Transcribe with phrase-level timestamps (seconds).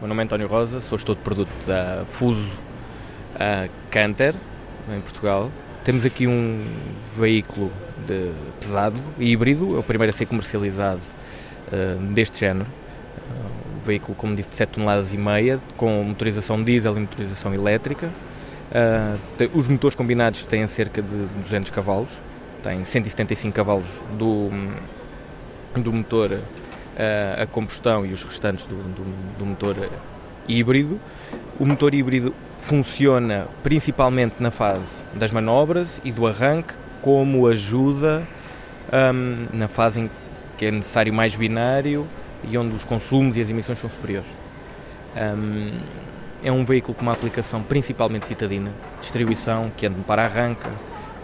[0.00, 2.56] meu nome é António Rosa, sou gestor de produto da Fuso
[3.34, 4.34] uh, Canter,
[4.88, 5.50] em Portugal.
[5.84, 6.64] Temos aqui um
[7.18, 7.70] veículo
[8.06, 11.02] de pesado, híbrido, é o primeiro a ser comercializado
[11.70, 12.66] uh, deste género.
[12.66, 17.52] Uh, um veículo, como disse, de 7 toneladas e meia, com motorização diesel e motorização
[17.52, 18.06] elétrica.
[18.06, 22.22] Uh, tem, os motores combinados têm cerca de 200 cavalos,
[22.62, 24.48] tem 175 cavalos do,
[25.78, 26.40] do motor
[27.40, 29.88] a combustão e os restantes do, do, do motor
[30.46, 31.00] híbrido.
[31.58, 38.22] O motor híbrido funciona principalmente na fase das manobras e do arranque, como ajuda
[38.92, 40.10] um, na fase em
[40.58, 42.06] que é necessário mais binário
[42.44, 44.28] e onde os consumos e as emissões são superiores.
[45.16, 45.80] Um,
[46.42, 50.70] é um veículo com uma aplicação principalmente citadina, distribuição, que anda para arranca,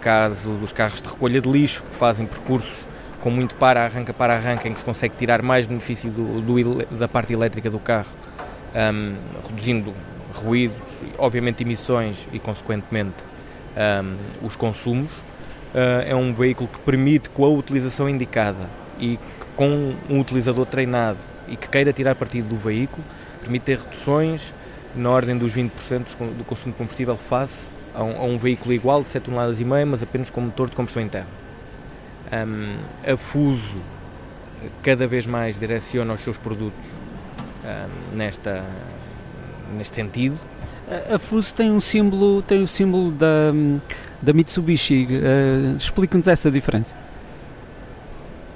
[0.00, 2.86] caso dos carros de recolha de lixo, que fazem percursos
[3.22, 7.32] com muito para-arranca, para-arranca, em que se consegue tirar mais benefício do, do, da parte
[7.32, 8.10] elétrica do carro,
[8.74, 9.14] um,
[9.48, 9.94] reduzindo
[10.34, 10.76] ruídos,
[11.16, 13.24] obviamente emissões e, consequentemente,
[14.04, 15.12] um, os consumos.
[15.72, 19.18] Uh, é um veículo que permite, com a utilização indicada e
[19.56, 23.02] com um utilizador treinado e que queira tirar partido do veículo,
[23.40, 24.52] permite ter reduções
[24.96, 29.02] na ordem dos 20% do consumo de combustível face a um, a um veículo igual
[29.02, 31.41] de 7 toneladas e meia, mas apenas com motor de combustão interna.
[32.32, 32.78] Um,
[33.12, 33.78] a Fuso
[34.82, 36.88] cada vez mais direciona os seus produtos
[37.64, 38.64] um, nesta,
[39.76, 40.38] neste sentido.
[41.12, 43.52] A Fuso tem um símbolo, tem o um símbolo da,
[44.20, 45.06] da Mitsubishi.
[45.10, 46.96] Uh, Explique-nos essa diferença.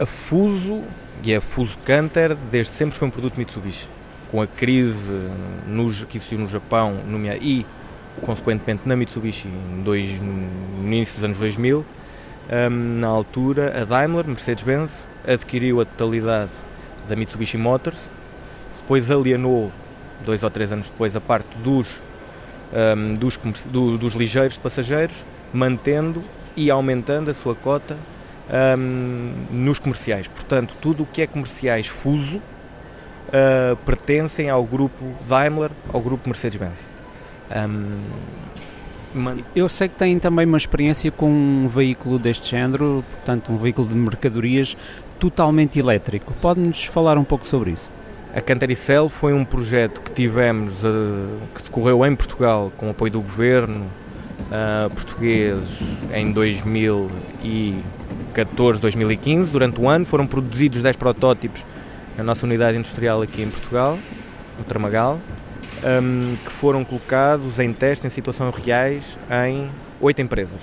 [0.00, 0.82] A Fuso
[1.22, 3.86] e a Fuso Canter desde sempre foi um produto Mitsubishi.
[4.30, 5.10] Com a crise
[5.66, 7.66] no, que existiu no Japão no, e,
[8.22, 9.48] consequentemente, na Mitsubishi
[9.84, 11.84] dois, no início dos anos 2000,
[12.50, 16.50] um, na altura a Daimler, Mercedes-Benz, adquiriu a totalidade
[17.08, 18.10] da Mitsubishi Motors,
[18.76, 19.70] depois alienou,
[20.24, 22.02] dois ou três anos depois, a parte dos,
[22.72, 26.22] um, dos, do, dos ligeiros de passageiros, mantendo
[26.56, 27.96] e aumentando a sua cota
[28.78, 30.26] um, nos comerciais.
[30.28, 32.38] Portanto, tudo o que é comerciais fuso
[33.28, 36.78] uh, pertencem ao grupo Daimler, ao grupo Mercedes-Benz.
[37.50, 38.00] Um,
[39.54, 43.88] eu sei que tem também uma experiência com um veículo deste género, portanto, um veículo
[43.88, 44.76] de mercadorias
[45.18, 46.32] totalmente elétrico.
[46.40, 47.90] Pode-nos falar um pouco sobre isso?
[48.34, 53.10] A Cantaricel foi um projeto que tivemos, uh, que decorreu em Portugal com o apoio
[53.10, 53.86] do governo
[54.48, 55.58] uh, português
[56.12, 59.50] em 2014, 2015.
[59.50, 61.64] Durante o ano foram produzidos 10 protótipos
[62.16, 63.98] na nossa unidade industrial aqui em Portugal,
[64.58, 65.18] no Tramagal
[65.84, 70.60] um, que foram colocados em teste em situações reais em oito empresas.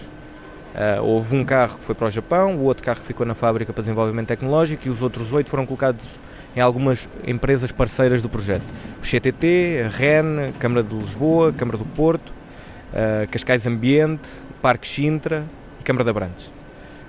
[0.75, 3.33] Uh, houve um carro que foi para o Japão, o outro carro que ficou na
[3.33, 6.19] fábrica para desenvolvimento tecnológico e os outros oito foram colocados
[6.55, 8.63] em algumas empresas parceiras do projeto.
[9.01, 14.27] O CTT, a REN, Câmara de Lisboa, Câmara do Porto, uh, Cascais Ambiente,
[14.61, 15.45] Parque Sintra
[15.79, 16.51] e Câmara de Abrantes.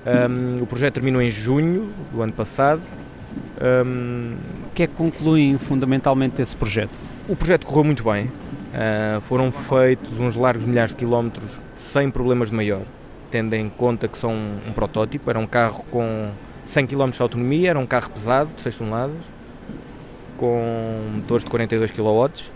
[0.07, 2.83] Um, o projeto terminou em junho do ano passado.
[3.61, 4.37] Um,
[4.69, 7.06] o que é que concluem fundamentalmente esse projeto?
[7.29, 8.27] O projeto correu muito bem.
[8.27, 12.83] Uh, foram feitos uns largos milhares de quilómetros sem problemas de maior,
[13.33, 15.29] tendo em conta que são um protótipo.
[15.29, 16.31] Era um carro com
[16.65, 19.17] 100 km de autonomia, era um carro pesado, de 6 toneladas,
[20.37, 22.53] com motores de 42 kW.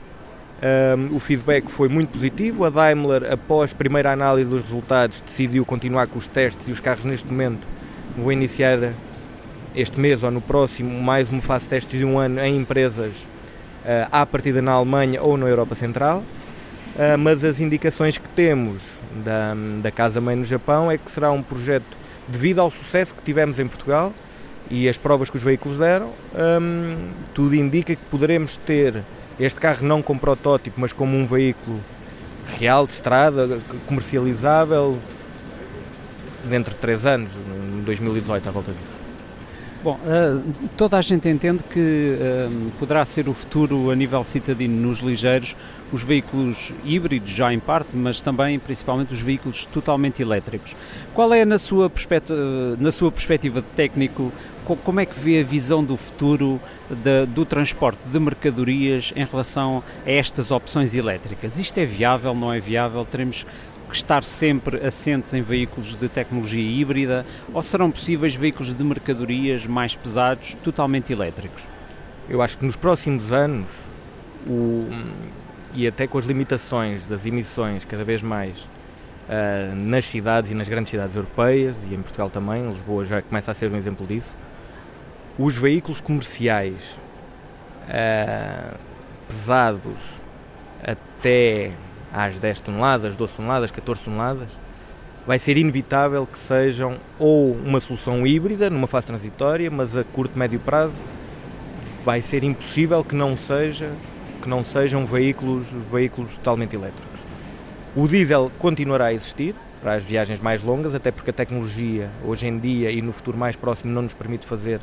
[0.62, 2.64] Um, o feedback foi muito positivo.
[2.64, 7.02] A Daimler, após primeira análise dos resultados, decidiu continuar com os testes e os carros
[7.02, 7.66] neste momento
[8.16, 8.92] vão iniciar
[9.75, 13.26] este mês ou no próximo mais uma fase de testes de um ano em empresas
[14.10, 19.54] à partida na Alemanha ou na Europa Central, uh, mas as indicações que temos da,
[19.82, 21.96] da Casa Mãe no Japão é que será um projeto
[22.28, 24.12] devido ao sucesso que tivemos em Portugal
[24.70, 26.10] e as provas que os veículos deram,
[26.60, 29.02] um, tudo indica que poderemos ter
[29.38, 31.80] este carro não como protótipo, mas como um veículo
[32.58, 34.98] real de estrada, comercializável
[36.44, 37.32] dentro de 3 anos,
[37.78, 39.00] em 2018 à volta disso.
[39.82, 44.78] Bom, uh, toda a gente entende que uh, poderá ser o futuro a nível citadino
[44.78, 45.56] nos ligeiros
[45.90, 50.76] os veículos híbridos, já em parte, mas também principalmente os veículos totalmente elétricos.
[51.14, 54.31] Qual é, na sua, perspectiva, na sua perspectiva de técnico,
[54.84, 59.82] como é que vê a visão do futuro de, do transporte de mercadorias em relação
[60.06, 61.58] a estas opções elétricas?
[61.58, 63.05] Isto é viável, não é viável?
[63.05, 63.44] Teremos
[63.96, 69.94] estar sempre assentes em veículos de tecnologia híbrida ou serão possíveis veículos de mercadorias mais
[69.94, 71.62] pesados, totalmente elétricos?
[72.28, 73.69] Eu acho que nos próximos anos,
[74.46, 74.88] o,
[75.75, 80.69] e até com as limitações das emissões cada vez mais uh, nas cidades e nas
[80.69, 84.32] grandes cidades europeias, e em Portugal também, Lisboa já começa a ser um exemplo disso,
[85.38, 86.98] os veículos comerciais
[87.88, 88.76] uh,
[89.28, 90.20] pesados
[90.82, 91.72] até
[92.12, 94.48] às 10 toneladas, 12 toneladas, 14 toneladas,
[95.26, 100.38] vai ser inevitável que sejam ou uma solução híbrida numa fase transitória, mas a curto
[100.38, 101.00] médio prazo
[102.04, 103.90] vai ser impossível que não seja
[104.42, 107.20] que não sejam veículos veículos totalmente elétricos.
[107.94, 112.46] O diesel continuará a existir para as viagens mais longas, até porque a tecnologia hoje
[112.46, 114.80] em dia e no futuro mais próximo não nos permite fazer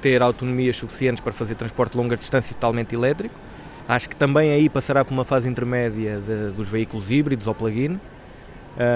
[0.00, 3.34] ter autonomias suficientes para fazer transporte de longa distância totalmente elétrico.
[3.88, 7.92] Acho que também aí passará por uma fase intermédia de, dos veículos híbridos ou plug-in,
[7.92, 8.00] uh,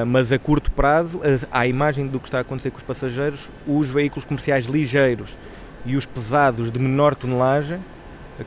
[0.07, 1.21] mas a curto prazo,
[1.53, 5.39] à imagem do que está a acontecer com os passageiros, os veículos comerciais ligeiros
[5.87, 7.81] e os pesados de menor tonelagem,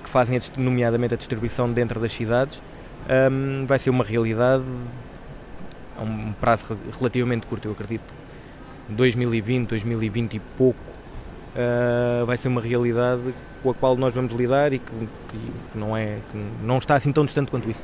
[0.03, 2.61] que fazem, nomeadamente, a distribuição dentro das cidades,
[3.31, 4.63] um, vai ser uma realidade
[5.97, 8.13] a um prazo relativamente curto, eu acredito.
[8.89, 10.79] 2020, 2020 e pouco,
[11.55, 14.91] uh, vai ser uma realidade com a qual nós vamos lidar e que,
[15.29, 17.83] que, não, é, que não está assim tão distante quanto isso.